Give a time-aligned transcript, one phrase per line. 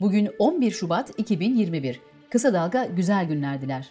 [0.00, 2.00] Bugün 11 Şubat 2021.
[2.30, 3.90] Kısa Dalga güzel günler diler.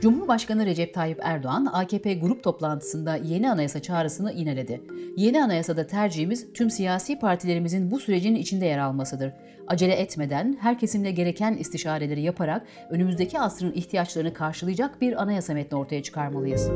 [0.00, 4.80] Cumhurbaşkanı Recep Tayyip Erdoğan, AKP grup toplantısında yeni anayasa çağrısını ineledi.
[5.16, 9.32] Yeni anayasada tercihimiz tüm siyasi partilerimizin bu sürecin içinde yer almasıdır.
[9.66, 16.02] Acele etmeden, her kesimle gereken istişareleri yaparak önümüzdeki asrın ihtiyaçlarını karşılayacak bir anayasa metni ortaya
[16.02, 16.70] çıkarmalıyız.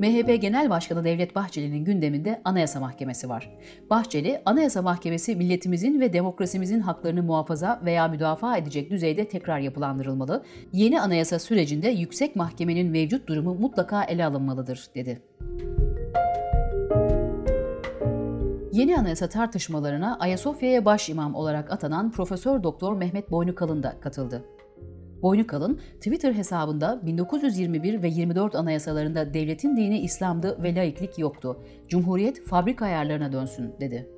[0.00, 3.50] MHP Genel Başkanı Devlet Bahçeli'nin gündeminde Anayasa Mahkemesi var.
[3.90, 11.00] Bahçeli, Anayasa Mahkemesi milletimizin ve demokrasimizin haklarını muhafaza veya müdafaa edecek düzeyde tekrar yapılandırılmalı, yeni
[11.00, 15.22] anayasa sürecinde yüksek mahkemenin mevcut durumu mutlaka ele alınmalıdır, dedi.
[18.72, 24.44] Yeni anayasa tartışmalarına Ayasofya'ya baş imam olarak atanan Profesör Doktor Mehmet Boynukalın da katıldı.
[25.22, 31.62] Boynukalın Twitter hesabında 1921 ve 24 anayasalarında devletin dini İslam'dı ve laiklik yoktu.
[31.88, 34.08] Cumhuriyet fabrika ayarlarına dönsün dedi.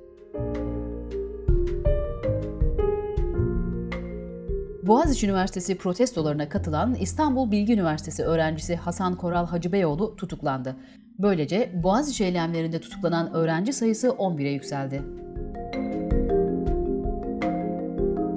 [4.83, 10.75] Boğaziçi Üniversitesi protestolarına katılan İstanbul Bilgi Üniversitesi öğrencisi Hasan Koral Hacıbeyoğlu tutuklandı.
[11.19, 15.01] Böylece Boğaziçi eylemlerinde tutuklanan öğrenci sayısı 11'e yükseldi.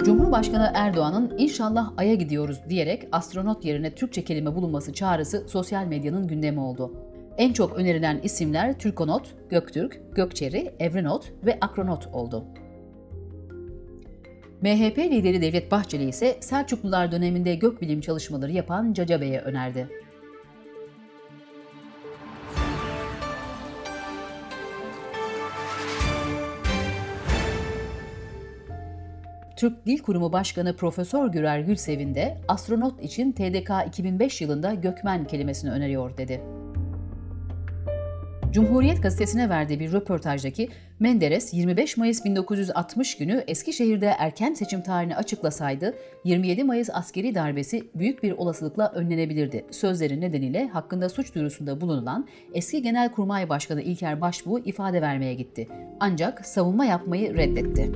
[0.05, 6.59] Cumhurbaşkanı Erdoğan'ın inşallah Ay'a gidiyoruz diyerek astronot yerine Türkçe kelime bulunması çağrısı sosyal medyanın gündemi
[6.59, 6.91] oldu.
[7.37, 12.45] En çok önerilen isimler Türkonot, Göktürk, Gökçeri, Evrenot ve Akronot oldu.
[14.61, 19.89] MHP lideri Devlet Bahçeli ise Selçuklular döneminde gökbilim çalışmaları yapan Caca Bey'e önerdi.
[29.55, 35.71] Türk Dil Kurumu Başkanı Profesör Gürer Gülsevin de astronot için TDK 2005 yılında gökmen kelimesini
[35.71, 36.41] öneriyor dedi.
[38.51, 45.95] Cumhuriyet gazetesine verdiği bir röportajdaki Menderes 25 Mayıs 1960 günü Eskişehir'de erken seçim tarihini açıklasaydı
[46.23, 49.65] 27 Mayıs askeri darbesi büyük bir olasılıkla önlenebilirdi.
[49.71, 55.67] Sözleri nedeniyle hakkında suç duyurusunda bulunulan eski Genelkurmay Başkanı İlker Başbuğ ifade vermeye gitti.
[55.99, 57.91] Ancak savunma yapmayı reddetti.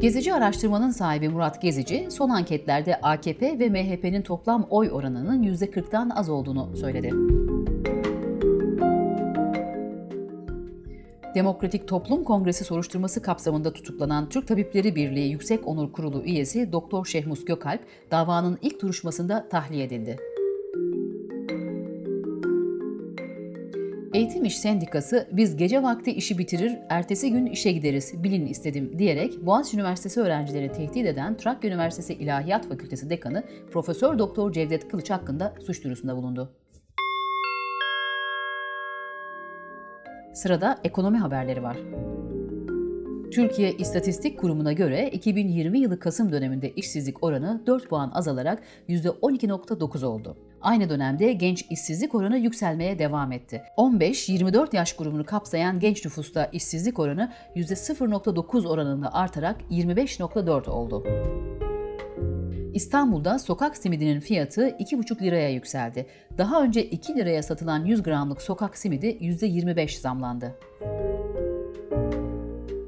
[0.00, 6.28] Gezici araştırmanın sahibi Murat Gezici, son anketlerde AKP ve MHP'nin toplam oy oranının %40'tan az
[6.28, 7.10] olduğunu söyledi.
[11.34, 17.44] Demokratik Toplum Kongresi soruşturması kapsamında tutuklanan Türk Tabipleri Birliği Yüksek Onur Kurulu üyesi Doktor Şehmus
[17.44, 17.80] Gökalp
[18.10, 20.16] davanın ilk duruşmasında tahliye edildi.
[24.16, 29.46] Eğitim İş Sendikası biz gece vakti işi bitirir, ertesi gün işe gideriz, bilin istedim diyerek
[29.46, 35.54] Boğaziçi Üniversitesi öğrencilerini tehdit eden Trakya Üniversitesi İlahiyat Fakültesi Dekanı Profesör Doktor Cevdet Kılıç hakkında
[35.66, 36.52] suç duyurusunda bulundu.
[40.34, 41.76] Sırada ekonomi haberleri var.
[43.36, 50.36] Türkiye İstatistik Kurumu'na göre 2020 yılı Kasım döneminde işsizlik oranı 4 puan azalarak %12.9 oldu.
[50.62, 53.62] Aynı dönemde genç işsizlik oranı yükselmeye devam etti.
[53.76, 61.04] 15-24 yaş grubunu kapsayan genç nüfusta işsizlik oranı %0.9 oranında artarak 25.4 oldu.
[62.74, 66.06] İstanbul'da sokak simidinin fiyatı 2,5 liraya yükseldi.
[66.38, 70.54] Daha önce 2 liraya satılan 100 gramlık sokak simidi %25 zamlandı.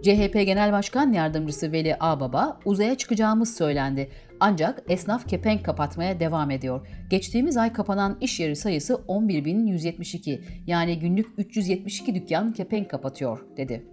[0.03, 4.11] CHP Genel Başkan Yardımcısı Veli Ağbaba, uzaya çıkacağımız söylendi.
[4.41, 6.87] Ancak esnaf kepenk kapatmaya devam ediyor.
[7.11, 13.87] Geçtiğimiz ay kapanan iş yeri sayısı 11.172 yani günlük 372 dükkan kepenk kapatıyor dedi.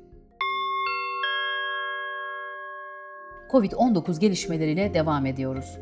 [3.52, 5.78] Covid-19 gelişmeleriyle devam ediyoruz.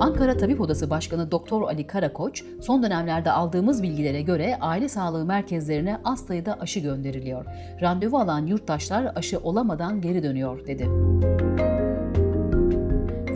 [0.00, 6.00] Ankara Tabip Odası Başkanı Doktor Ali Karakoç, son dönemlerde aldığımız bilgilere göre aile sağlığı merkezlerine
[6.04, 7.44] az sayıda aşı gönderiliyor.
[7.80, 10.88] Randevu alan yurttaşlar aşı olamadan geri dönüyor dedi.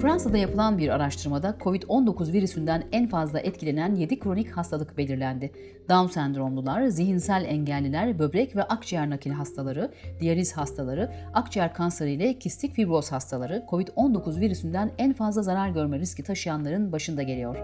[0.02, 5.52] Fransa'da yapılan bir araştırmada COVID-19 virüsünden en fazla etkilenen 7 kronik hastalık belirlendi.
[5.88, 12.74] Down sendromlular, zihinsel engelliler, böbrek ve akciğer nakil hastaları, diyaliz hastaları, akciğer kanseri ile kistik
[12.74, 17.56] fibroz hastaları COVID-19 virüsünden en fazla zarar görme riski taşıyanların başında geliyor.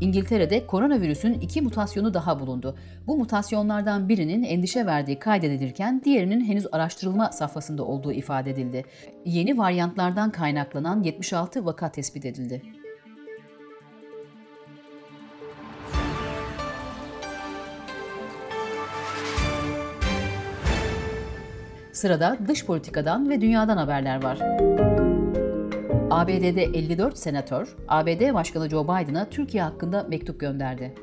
[0.00, 2.76] İngiltere'de koronavirüsün iki mutasyonu daha bulundu.
[3.06, 8.84] Bu mutasyonlardan birinin endişe verdiği kaydedilirken diğerinin henüz araştırılma safhasında olduğu ifade edildi.
[9.24, 12.62] Yeni varyantlardan kaynaklanan 76 vaka tespit edildi.
[21.92, 24.38] Sırada dış politikadan ve dünyadan haberler var.
[26.16, 30.94] ABD'de 54 senatör, ABD Başkanı Joe Biden'a Türkiye hakkında mektup gönderdi.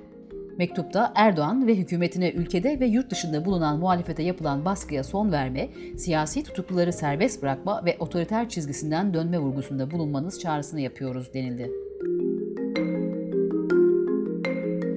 [0.58, 6.44] Mektupta Erdoğan ve hükümetine ülkede ve yurt dışında bulunan muhalefete yapılan baskıya son verme, siyasi
[6.44, 11.83] tutukluları serbest bırakma ve otoriter çizgisinden dönme vurgusunda bulunmanız çağrısını yapıyoruz denildi.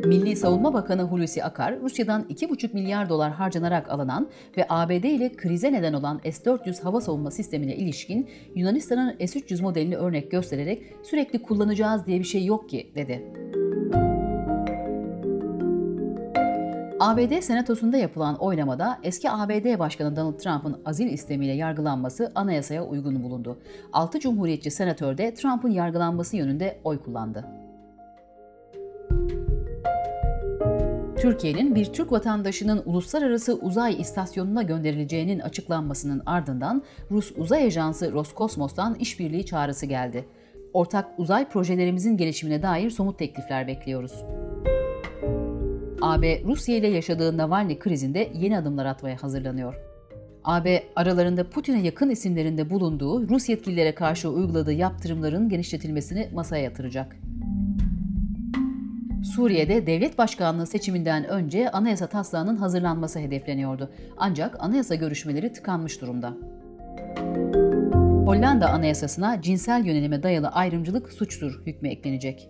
[0.07, 5.73] Milli Savunma Bakanı Hulusi Akar, Rusya'dan 2,5 milyar dolar harcanarak alınan ve ABD ile krize
[5.73, 12.19] neden olan S-400 hava savunma sistemine ilişkin Yunanistan'ın S-300 modelini örnek göstererek sürekli kullanacağız diye
[12.19, 13.33] bir şey yok ki, dedi.
[17.01, 23.59] ABD Senatosu'nda yapılan oylamada eski ABD Başkanı Donald Trump'ın azil istemiyle yargılanması anayasaya uygun bulundu.
[23.93, 27.66] 6 Cumhuriyetçi senatör de Trump'ın yargılanması yönünde oy kullandı.
[31.27, 39.47] Türkiye'nin bir Türk vatandaşının uluslararası uzay istasyonuna gönderileceğinin açıklanmasının ardından Rus uzay ajansı Roskosmos'tan işbirliği
[39.47, 40.25] çağrısı geldi.
[40.73, 44.13] Ortak uzay projelerimizin gelişimine dair somut teklifler bekliyoruz.
[46.01, 49.75] AB, Rusya ile yaşadığı Navalny krizinde yeni adımlar atmaya hazırlanıyor.
[50.45, 57.17] AB, aralarında Putin'e yakın isimlerinde bulunduğu Rus yetkililere karşı uyguladığı yaptırımların genişletilmesini masaya yatıracak.
[59.35, 63.91] Suriye'de devlet başkanlığı seçiminden önce anayasa taslağının hazırlanması hedefleniyordu.
[64.17, 66.37] Ancak anayasa görüşmeleri tıkanmış durumda.
[68.27, 72.49] Hollanda anayasasına cinsel yönelime dayalı ayrımcılık suçtur hükmü eklenecek.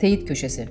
[0.00, 0.68] Teyit Köşesi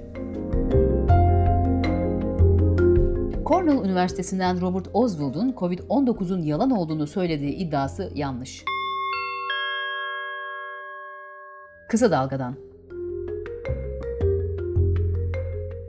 [3.46, 8.64] Cornell Üniversitesi'nden Robert Oswald'un COVID-19'un yalan olduğunu söylediği iddiası yanlış.
[11.92, 12.56] Kısa Dalga'dan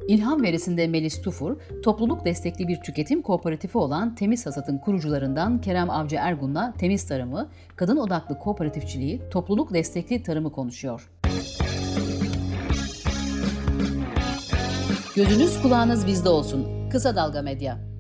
[0.09, 6.17] İlham verisinde Melis Tufur, topluluk destekli bir tüketim kooperatifi olan Temiz Hasat'ın kurucularından Kerem Avcı
[6.17, 11.11] Ergun'la temiz tarımı, kadın odaklı kooperatifçiliği, topluluk destekli tarımı konuşuyor.
[15.17, 16.89] Gözünüz kulağınız bizde olsun.
[16.91, 17.92] Kısa Dalga Medya.